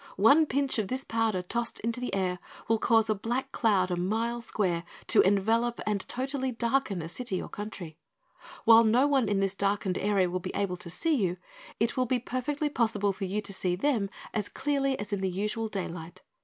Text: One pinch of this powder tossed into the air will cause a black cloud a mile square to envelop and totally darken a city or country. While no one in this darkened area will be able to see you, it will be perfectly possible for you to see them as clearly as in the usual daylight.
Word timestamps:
One 0.17 0.47
pinch 0.47 0.79
of 0.79 0.87
this 0.87 1.03
powder 1.03 1.43
tossed 1.43 1.79
into 1.81 2.01
the 2.01 2.11
air 2.15 2.39
will 2.67 2.79
cause 2.79 3.07
a 3.07 3.13
black 3.13 3.51
cloud 3.51 3.91
a 3.91 3.95
mile 3.95 4.41
square 4.41 4.83
to 5.05 5.21
envelop 5.21 5.79
and 5.85 6.01
totally 6.07 6.51
darken 6.51 7.03
a 7.03 7.07
city 7.07 7.39
or 7.39 7.47
country. 7.47 7.99
While 8.65 8.83
no 8.83 9.05
one 9.05 9.29
in 9.29 9.41
this 9.41 9.53
darkened 9.53 9.99
area 9.99 10.27
will 10.27 10.39
be 10.39 10.55
able 10.55 10.77
to 10.77 10.89
see 10.89 11.13
you, 11.13 11.37
it 11.79 11.97
will 11.97 12.07
be 12.07 12.17
perfectly 12.17 12.67
possible 12.67 13.13
for 13.13 13.25
you 13.25 13.41
to 13.41 13.53
see 13.53 13.75
them 13.75 14.09
as 14.33 14.49
clearly 14.49 14.97
as 14.97 15.13
in 15.13 15.21
the 15.21 15.29
usual 15.29 15.67
daylight. 15.67 16.23